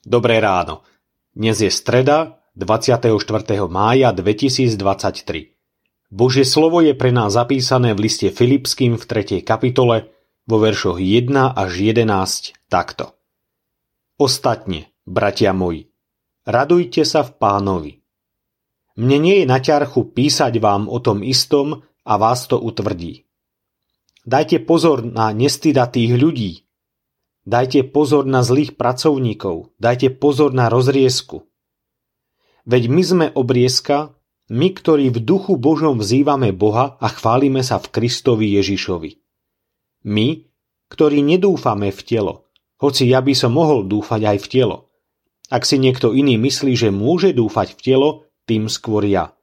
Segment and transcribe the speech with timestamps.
[0.00, 0.80] Dobré ráno.
[1.36, 3.20] Dnes je streda 24.
[3.68, 4.80] mája 2023.
[6.08, 9.44] Božie slovo je pre nás zapísané v liste Filipským v 3.
[9.44, 10.08] kapitole
[10.48, 12.08] vo veršoch 1 až 11
[12.72, 13.12] takto.
[14.16, 15.92] Ostatne, bratia moji,
[16.48, 17.92] radujte sa v pánovi.
[18.96, 23.28] Mne nie je na ťarchu písať vám o tom istom a vás to utvrdí.
[24.24, 26.64] Dajte pozor na nestydatých ľudí.
[27.50, 29.74] Dajte pozor na zlých pracovníkov.
[29.82, 31.50] Dajte pozor na rozriesku.
[32.62, 34.14] Veď my sme obrieska,
[34.54, 39.18] my, ktorí v duchu Božom vzývame Boha a chválime sa v Kristovi Ježišovi.
[40.06, 40.46] My,
[40.94, 42.34] ktorí nedúfame v telo,
[42.78, 44.76] hoci ja by som mohol dúfať aj v telo.
[45.50, 48.08] Ak si niekto iný myslí, že môže dúfať v telo,
[48.46, 49.34] tým skôr ja.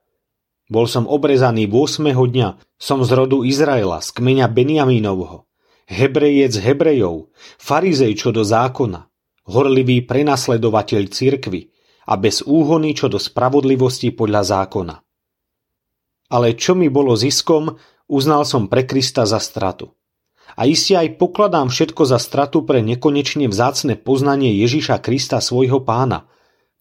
[0.72, 2.08] Bol som obrezaný 8.
[2.16, 5.47] dňa, som z rodu Izraela, z kmeňa Benjamínovho,
[5.88, 9.08] hebrejec Hebrejov, farizej čo do zákona,
[9.48, 11.72] horlivý prenasledovateľ cirkvy
[12.08, 14.96] a bez úhony čo do spravodlivosti podľa zákona.
[16.28, 17.80] Ale čo mi bolo ziskom,
[18.12, 19.96] uznal som pre Krista za stratu.
[20.60, 26.28] A iste aj pokladám všetko za stratu pre nekonečne vzácne poznanie Ježiša Krista svojho pána,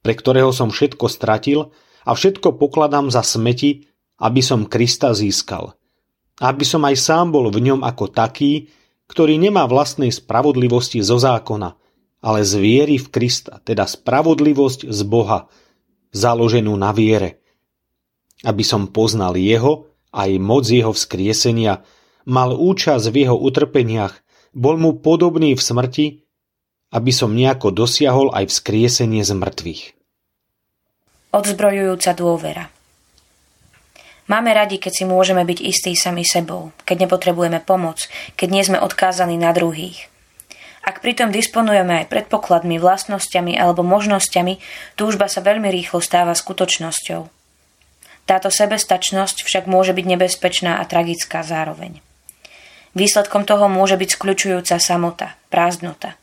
[0.02, 1.74] pre ktorého som všetko stratil
[2.06, 3.86] a všetko pokladám za smeti,
[4.22, 5.74] aby som Krista získal.
[6.38, 8.70] Aby som aj sám bol v ňom ako taký,
[9.06, 11.74] ktorý nemá vlastnej spravodlivosti zo zákona,
[12.22, 15.46] ale z viery v Krista, teda spravodlivosť z Boha,
[16.10, 17.42] založenú na viere.
[18.42, 21.86] Aby som poznal jeho, aj moc jeho vzkriesenia,
[22.26, 24.14] mal účasť v jeho utrpeniach,
[24.56, 26.06] bol mu podobný v smrti,
[26.90, 29.96] aby som nejako dosiahol aj vzkriesenie z mŕtvych
[31.36, 32.64] odzbrojujúca dôvera.
[34.26, 38.82] Máme radi, keď si môžeme byť istí sami sebou, keď nepotrebujeme pomoc, keď nie sme
[38.82, 40.10] odkázaní na druhých.
[40.82, 44.58] Ak pritom disponujeme aj predpokladmi, vlastnosťami alebo možnosťami,
[44.98, 47.22] túžba sa veľmi rýchlo stáva skutočnosťou.
[48.26, 52.02] Táto sebestačnosť však môže byť nebezpečná a tragická zároveň.
[52.98, 56.18] Výsledkom toho môže byť skľučujúca samota, prázdnota.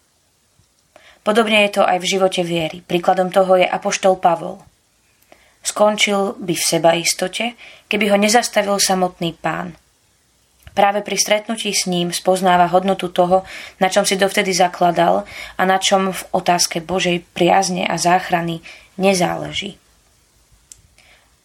[1.24, 2.84] Podobne je to aj v živote viery.
[2.84, 4.60] Príkladom toho je apoštol Pavol–
[5.74, 7.58] Skončil by v seba istote,
[7.90, 9.74] keby ho nezastavil samotný pán.
[10.78, 13.42] Práve pri stretnutí s ním spoznáva hodnotu toho,
[13.82, 15.26] na čom si dovtedy zakladal
[15.58, 18.62] a na čom v otázke Božej priazne a záchrany
[19.02, 19.82] nezáleží.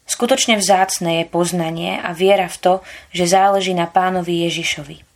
[0.05, 2.75] Skutočne vzácne je poznanie a viera v to,
[3.17, 5.09] že záleží na pánovi Ježišovi.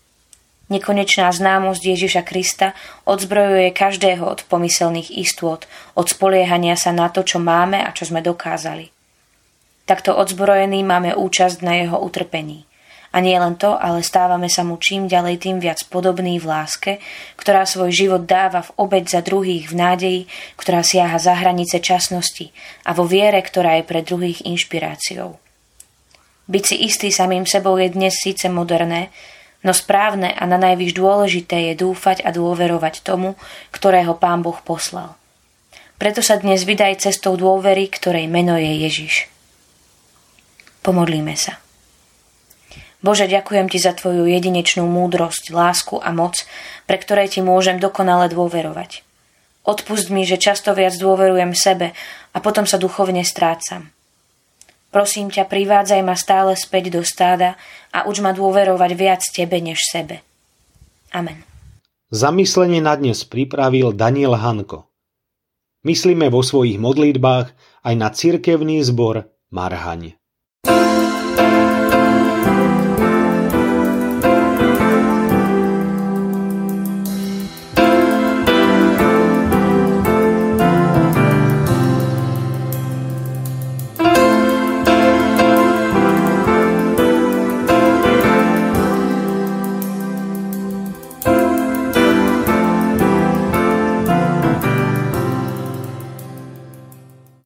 [0.72, 2.72] Nekonečná známosť Ježiša Krista
[3.04, 8.24] odzbrojuje každého od pomyselných istôt, od spoliehania sa na to, čo máme a čo sme
[8.24, 9.01] dokázali.
[9.82, 12.70] Takto odzbrojení máme účasť na jeho utrpení.
[13.12, 16.92] A nie len to, ale stávame sa mu čím ďalej tým viac podobný v láske,
[17.36, 20.20] ktorá svoj život dáva v obeď za druhých v nádeji,
[20.56, 22.56] ktorá siaha za hranice časnosti
[22.88, 25.36] a vo viere, ktorá je pre druhých inšpiráciou.
[26.48, 29.12] Byť si istý samým sebou je dnes síce moderné,
[29.60, 33.36] no správne a na najvyš dôležité je dúfať a dôverovať tomu,
[33.76, 35.20] ktorého Pán Boh poslal.
[36.00, 39.31] Preto sa dnes vydaj cestou dôvery, ktorej meno je Ježiš.
[40.82, 41.62] Pomodlíme sa.
[43.02, 46.38] Bože, ďakujem Ti za Tvoju jedinečnú múdrosť, lásku a moc,
[46.86, 49.02] pre ktoré Ti môžem dokonale dôverovať.
[49.62, 51.94] Odpust mi, že často viac dôverujem sebe
[52.34, 53.90] a potom sa duchovne strácam.
[54.90, 57.58] Prosím ťa, privádzaj ma stále späť do stáda
[57.94, 60.22] a uč ma dôverovať viac Tebe než sebe.
[61.10, 61.42] Amen.
[62.12, 64.86] Zamyslenie na dnes pripravil Daniel Hanko.
[65.82, 67.50] Myslíme vo svojich modlitbách
[67.82, 70.21] aj na cirkevný zbor Marhaň.
[70.64, 71.01] Thank you